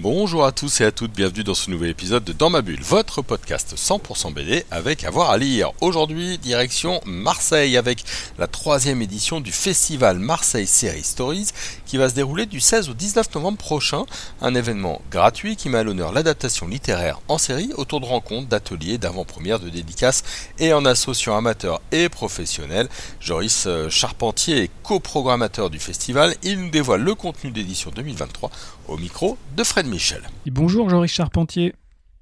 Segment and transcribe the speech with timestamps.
[0.00, 2.80] Bonjour à tous et à toutes, bienvenue dans ce nouvel épisode de Dans ma bulle,
[2.82, 5.72] votre podcast 100% BD avec avoir à lire.
[5.80, 8.04] Aujourd'hui, direction Marseille avec
[8.38, 11.48] la troisième édition du festival Marseille Series Stories
[11.84, 14.04] qui va se dérouler du 16 au 19 novembre prochain.
[14.40, 18.98] Un événement gratuit qui met à l'honneur l'adaptation littéraire en série autour de rencontres, d'ateliers,
[18.98, 20.22] d'avant-premières, de dédicaces
[20.60, 22.88] et en associant amateurs et professionnels.
[23.18, 26.36] Joris euh, Charpentier est coprogrammateur du festival.
[26.44, 28.52] Il nous dévoile le contenu d'édition 2023
[28.86, 30.20] au micro de Fred Michel.
[30.46, 31.74] bonjour Joris Charpentier.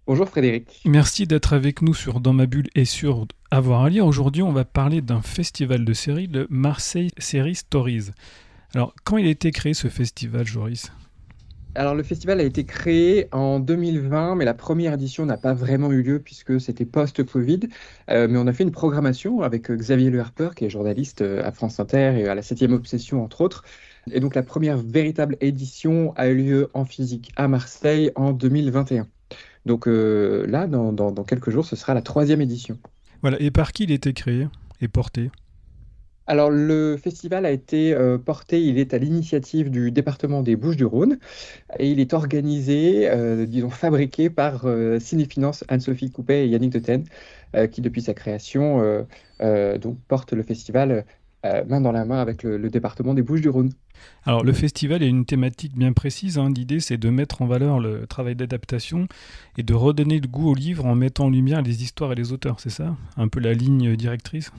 [0.07, 0.83] Bonjour Frédéric.
[0.85, 4.07] Merci d'être avec nous sur Dans ma bulle et sur Avoir à lire.
[4.07, 8.11] Aujourd'hui, on va parler d'un festival de séries, le Marseille Series Stories.
[8.75, 10.93] Alors, quand il a été créé ce festival, Joris?
[11.75, 15.93] Alors le festival a été créé en 2020, mais la première édition n'a pas vraiment
[15.93, 17.61] eu lieu puisque c'était post-Covid.
[18.09, 21.45] Euh, mais on a fait une programmation avec Xavier Le Harper, qui est journaliste euh,
[21.45, 23.63] à France Inter et à la 7e Obsession, entre autres,
[24.13, 29.07] et donc la première véritable édition a eu lieu en physique à Marseille en 2021.
[29.67, 32.79] Donc euh, là, dans, quelques jours, ce sera la troisième édition.
[33.21, 34.47] Voilà, et par qui il a été créé
[34.81, 35.31] et porté?
[36.29, 41.19] Alors le festival a été euh, porté, il est à l'initiative du département des Bouches-du-Rhône
[41.79, 44.67] et il est organisé, euh, disons fabriqué par
[44.99, 47.05] Cinéfinance Anne-Sophie Coupet et Yannick Deten,
[47.71, 49.07] qui depuis sa création
[49.41, 51.07] donc porte le festival
[51.45, 53.73] main dans la main avec le département des Bouches-du-Rhône.
[54.25, 56.39] Alors le festival a une thématique bien précise.
[56.39, 56.51] Hein.
[56.55, 59.07] L'idée c'est de mettre en valeur le travail d'adaptation
[59.57, 62.33] et de redonner le goût au livre en mettant en lumière les histoires et les
[62.33, 62.61] auteurs.
[62.61, 62.97] C'est ça?
[63.17, 64.53] Un peu la ligne directrice?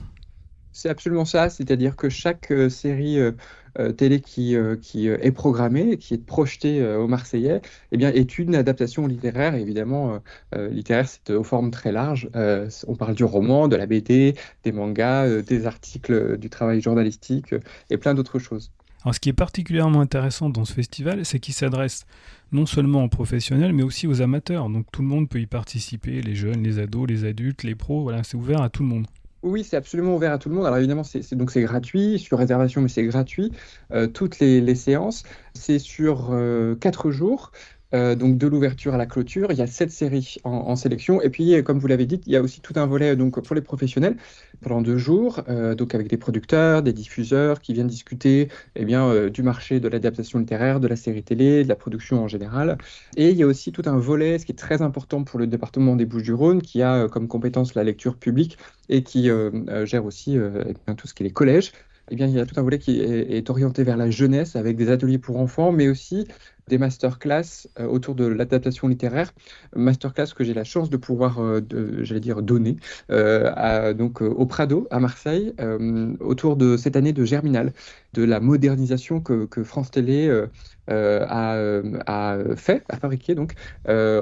[0.78, 3.32] C'est absolument ça, c'est-à-dire que chaque euh, série euh,
[3.80, 9.06] euh, télé qui, est programmée, qui est projetée aux Marseillais, eh bien, est une adaptation
[9.06, 9.54] littéraire.
[9.54, 10.20] évidemment,
[10.56, 12.28] littéraire, c'est aux formes très larges.
[12.34, 17.54] on parle du roman, de la BD, des mangas, des articles, du travail journalistique
[17.90, 18.72] et plein d'autres choses.
[19.04, 22.04] Alors, ce qui est particulièrement intéressant dans ce festival, c'est qu'il s'adresse
[22.50, 24.68] non seulement aux professionnels, mais aussi aux amateurs.
[24.68, 28.02] Donc tout le monde peut y participer, les jeunes, les ados, les adultes, les pros,
[28.02, 29.06] voilà, c'est ouvert à tout le monde.
[29.42, 30.66] Oui, c'est absolument ouvert à tout le monde.
[30.66, 33.52] Alors évidemment, c'est donc gratuit, sur réservation, mais c'est gratuit.
[33.92, 35.22] Euh, toutes les, séances,
[35.54, 37.52] c'est sur euh, quatre jours.
[37.94, 41.22] Euh, donc de l'ouverture à la clôture, il y a sept séries en, sélection.
[41.22, 43.54] Et puis, comme vous l'avez dit, il y a aussi tout un volet donc pour
[43.54, 44.16] les professionnels
[44.60, 49.08] pendant deux jours, euh, donc avec des producteurs, des diffuseurs qui viennent discuter eh bien,
[49.08, 52.76] euh, du marché de l'adaptation littéraire, de la série télé, de la production en général.
[53.16, 55.46] Et il y a aussi tout un volet, ce qui est très important pour le
[55.46, 59.30] département des Bouches-du-Rhône, qui a comme compétence la lecture publique et qui
[59.84, 61.72] gère aussi eh tout ce qui est les collèges.
[62.10, 64.76] Eh bien, il y a tout un volet qui est, orienté vers la jeunesse avec
[64.76, 66.26] des ateliers pour enfants, mais aussi
[66.68, 69.32] des masterclass euh, autour de l'adaptation littéraire,
[69.74, 71.60] masterclass que j'ai la chance de pouvoir, euh,
[72.02, 72.76] j'allais dire, donner
[73.10, 75.54] euh, donc au Prado à Marseille
[76.20, 77.72] autour de cette année de Germinal,
[78.12, 80.30] de la modernisation que, France Télé
[80.88, 83.54] a, fait, a fabriqué donc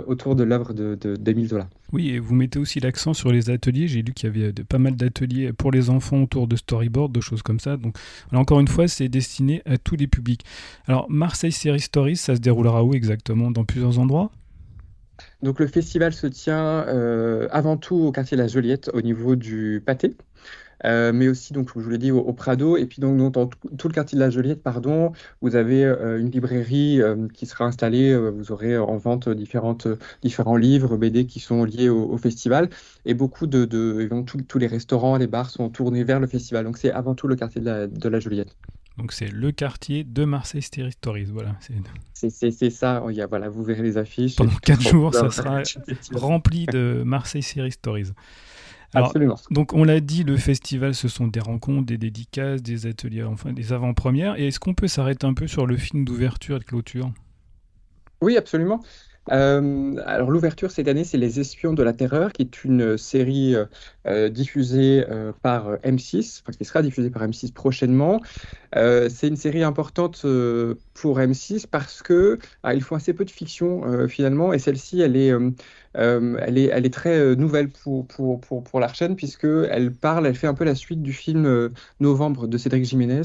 [0.07, 1.69] autour de l'œuvre d'Émile de, Zola.
[1.93, 3.89] Oui, et vous mettez aussi l'accent sur les ateliers.
[3.89, 7.21] J'ai lu qu'il y avait pas mal d'ateliers pour les enfants autour de storyboard, de
[7.21, 7.77] choses comme ça.
[7.77, 7.97] Donc,
[8.33, 10.45] encore une fois, c'est destiné à tous les publics.
[10.87, 13.51] Alors, Marseille Series Stories, ça se déroulera où exactement?
[13.51, 14.31] Dans plusieurs endroits?
[15.43, 19.37] Donc le festival se tient euh, avant tout au quartier de la Joliette, au niveau
[19.37, 20.17] du pâté.
[20.85, 22.77] Euh, mais aussi, donc, je vous l'ai dit, au, Prado.
[22.77, 26.31] Et puis, donc, dans tout le quartier de la Joliette, pardon, vous avez euh, une
[26.31, 27.01] librairie
[27.35, 28.17] qui sera installée.
[28.17, 29.89] vous aurez en vente différentes,
[30.23, 32.71] différents livres, BD qui sont liés au, festival.
[33.05, 33.65] Et beaucoup de.
[33.65, 34.09] de
[34.49, 36.65] tous les restaurants, les bars sont tournés vers le festival.
[36.65, 38.57] Donc, c'est avant tout le quartier de la, de la Joliette.
[38.99, 41.27] Donc c'est le quartier de Marseille Stories.
[41.27, 41.57] Voilà.
[42.15, 43.03] C'est ça.
[43.09, 44.37] Il y a, voilà, vous verrez les affiches.
[44.37, 45.63] Pendant 4 jours, ça sera
[46.13, 47.75] rempli de Marseille Series
[49.05, 49.37] Absolument.
[49.51, 53.53] Donc on l'a dit, le festival, ce sont des rencontres, des dédicaces, des ateliers, enfin
[53.53, 54.39] des avant-premières.
[54.39, 57.13] Et est-ce qu'on peut s'arrêter un peu sur le film d'ouverture et de clôture?
[58.23, 58.81] Oui, absolument.
[59.33, 63.55] Euh, alors l'ouverture cette année, c'est Les Espions de la Terreur, qui est une série
[63.55, 63.67] euh,
[64.07, 65.05] euh, diffusée
[65.43, 68.21] par M6, enfin, qui sera diffusée par M6 prochainement.
[68.75, 70.25] c'est une série importante
[70.95, 75.33] pour M6 parce que ah, font assez peu de fiction finalement, et celle-ci, elle est,
[75.95, 80.27] elle est, elle est très nouvelle pour, pour, pour, pour la chaîne puisque elle parle,
[80.27, 81.71] elle fait un peu la suite du film
[82.01, 83.23] Novembre de Cédric Jiménez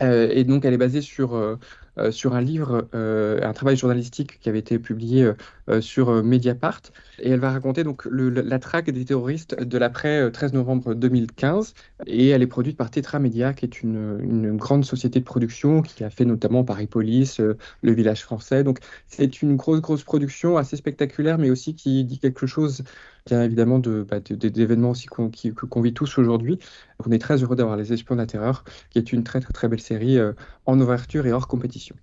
[0.00, 1.58] et donc, elle est basée sur
[2.00, 5.32] euh, sur un livre, euh, un travail journalistique qui avait été publié
[5.68, 6.80] euh, sur Mediapart.
[7.18, 11.74] Et elle va raconter donc la traque des terroristes de l'après 13 novembre 2015.
[12.06, 16.04] Et elle est produite par Tetra Media, qui est une, grande société de production qui
[16.04, 18.64] a fait notamment Paris Police, Le Village Français.
[18.64, 22.82] Donc c'est une grosse, grosse production assez spectaculaire, mais aussi qui dit quelque chose
[23.30, 26.58] bien évidemment bah, d'événements aussi qu'on vit tous aujourd'hui.
[27.04, 29.52] On est très heureux d'avoir Les Espions de la Terreur, qui est une très très
[29.52, 30.18] très belle série
[30.66, 31.96] en ouverture et hors compétition.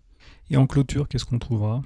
[0.50, 1.81] Et en clôture, qu'est-ce qu'on trouvera?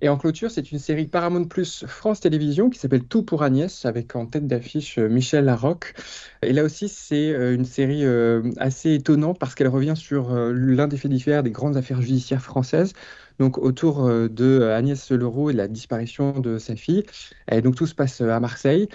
[0.00, 3.86] Et en clôture, c'est une série Paramount Plus France Télévisions qui s'appelle Tout pour Agnès,
[3.86, 5.94] avec en tête d'affiche euh, Michel Larocque.
[6.42, 10.88] Et là aussi, c'est euh, une série euh, assez étonnante parce qu'elle revient sur l'un
[10.88, 12.92] des faits divers des grandes affaires judiciaires françaises
[13.38, 17.04] donc autour euh, de euh, Agnès Leroux et de la disparition de sa fille.
[17.50, 18.88] Et donc tout se passe euh, à Marseille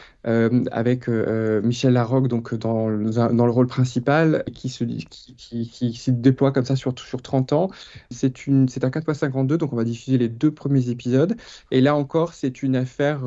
[0.71, 6.65] avec Michel Larocque donc dans dans le rôle principal qui se, qui, se déploie comme
[6.65, 7.69] ça sur, sur 30 ans.
[8.12, 11.36] C'est un 4x52, donc on va diffuser les deux premiers épisodes.
[11.71, 13.21] Et là encore, c'est une affaire...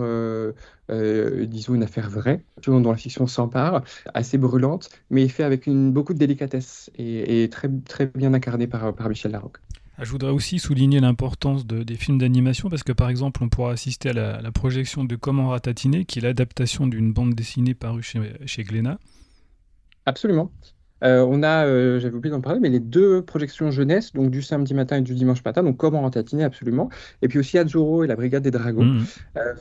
[0.89, 3.83] disons une affaire vraie, dont la fiction s'empare,
[4.15, 8.67] assez brûlante, mais fait avec une, beaucoup de délicatesse et, et très, très bien incarnée
[8.67, 9.59] par, par Michel Larocque.
[9.99, 13.49] Ah, je voudrais aussi souligner l'importance de, des films d'animation parce que par exemple on
[13.49, 18.03] pourra assister à la, projection de Comment ratatiner qui est l'adaptation d'une bande dessinée parue
[18.03, 18.99] chez, chez Glénat.
[20.07, 20.51] Absolument.
[21.03, 24.43] Euh, on a, euh, j'avais oublié d'en parler, mais les deux projections jeunesse, donc du
[24.43, 26.91] samedi matin et du dimanche matin, donc comment ratatiner absolument.
[27.23, 28.85] Et puis aussi Azzurro et la Brigade des Dragons.
[28.85, 29.05] Mmh.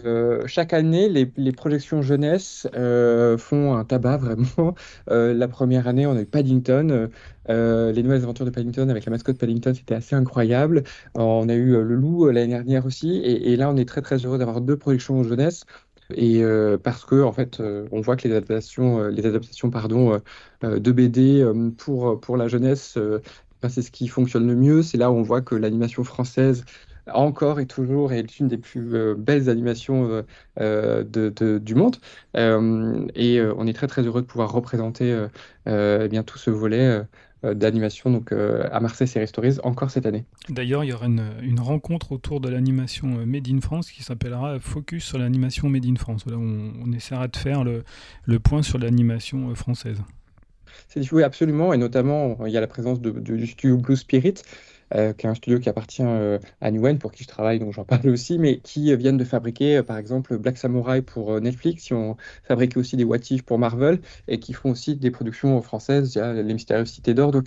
[0.06, 2.68] Euh, chaque année, les, les projections jeunesse
[3.38, 4.76] font un tabac vraiment.
[5.08, 7.10] la première année, on a eu Paddington.
[7.48, 10.84] les nouvelles aventures de Paddington avec la mascotte Paddington, c'était assez incroyable.
[11.16, 13.18] on a eu Le Loup l'année dernière aussi.
[13.18, 15.66] Et, et, là, on est très très heureux d'avoir deux projections jeunesse
[16.16, 19.70] et euh, parce que en fait, euh, on voit que les adaptations, euh, les adaptations
[19.70, 20.20] pardon,
[20.62, 21.46] de BD
[21.78, 22.98] pour, pour la jeunesse,
[23.62, 24.84] ben, c'est ce qui fonctionne le mieux.
[24.84, 26.66] C'est là où on voit que l'animation française
[27.12, 30.24] encore et toujours est une des plus belles animations
[30.58, 31.98] du monde.
[32.36, 35.28] et on est très très heureux de pouvoir représenter
[35.66, 37.02] eh bien tout ce volet
[37.44, 40.26] d'animation donc euh, à Marseille Série Stories encore cette année.
[40.50, 44.60] D'ailleurs, il y aura une, rencontre autour de l'animation euh, Made in France qui s'appellera
[44.60, 46.26] Focus sur l'animation Made in France.
[46.28, 47.84] Là, on, on essaiera de faire le,
[48.26, 50.02] le point sur l'animation française.
[50.88, 54.36] C'est oui, absolument, et notamment il y a la présence de, du studio Blue Spirit
[54.94, 57.74] euh, qui est un studio qui appartient euh, à Newen, pour qui je travaille, donc
[57.74, 61.86] j'en parle aussi, mais qui viennent de fabriquer, euh, par exemple, Black Samurai pour Netflix,
[61.86, 66.16] qui ont fabriqué aussi des What pour Marvel, et qui font aussi des productions françaises,
[66.16, 67.32] il y a Les Mystérieuses Cités d'Or.
[67.32, 67.46] Donc,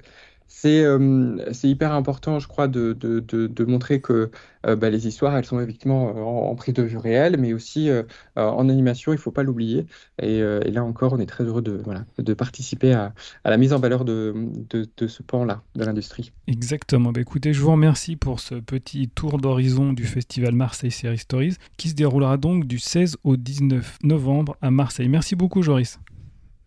[0.57, 4.31] c'est hyper important, je crois, de, de, de, montrer que
[4.65, 7.91] bah, les histoires, elles sont effectivement en, prise de vue réelle, mais aussi
[8.37, 9.87] en animation, il ne faut pas l'oublier.
[10.23, 13.13] Et, et, là encore, on est très heureux de, voilà, de participer à,
[13.45, 14.35] à la mise en valeur de,
[14.71, 16.33] de ce pan-là de l'industrie.
[16.47, 17.13] Exactement.
[17.13, 21.57] Bah, écoutez, je vous remercie pour ce petit tour d'horizon du festival Marseille Series Stories,
[21.77, 25.09] qui se déroulera donc du 16 au 19 novembre à Marseille.
[25.09, 25.99] Merci beaucoup, Joris.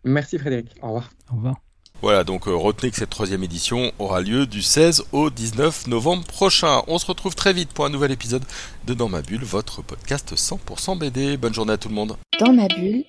[0.04, 0.74] Merci, Frédéric.
[0.82, 1.10] Au revoir.
[1.30, 1.67] Au revoir.
[2.00, 6.24] Voilà, donc euh, retenez que cette troisième édition aura lieu du 16 au 19 novembre
[6.24, 6.82] prochain.
[6.86, 8.44] On se retrouve très vite pour un nouvel épisode
[8.86, 11.36] de Dans ma bulle, votre podcast 100% BD.
[11.36, 12.16] Bonne journée à tout le monde.
[12.38, 13.04] Dans ma bulle,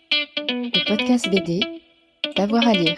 [0.47, 1.61] le podcast BD,
[2.35, 2.97] d'avoir à lire.